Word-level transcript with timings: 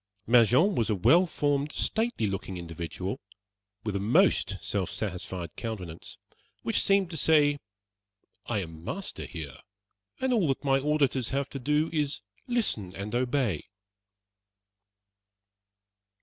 Mangin 0.25 0.73
was 0.73 0.89
a 0.89 0.95
well 0.95 1.27
formed, 1.27 1.71
stately 1.71 2.25
looking 2.25 2.57
individual, 2.57 3.19
with 3.83 3.95
a 3.95 3.99
most 3.99 4.57
self 4.59 4.89
satisfied 4.89 5.55
countenance, 5.55 6.17
which 6.63 6.81
seemed 6.81 7.11
to 7.11 7.17
say: 7.17 7.59
"I 8.47 8.61
am 8.63 8.83
master 8.83 9.25
here; 9.27 9.57
and 10.19 10.33
all 10.33 10.47
that 10.47 10.63
my 10.63 10.79
auditors 10.79 11.29
have 11.29 11.51
to 11.51 11.59
do 11.59 11.91
is, 11.93 12.17
to 12.37 12.43
listen 12.47 12.95
and 12.95 13.13
obey." 13.13 13.65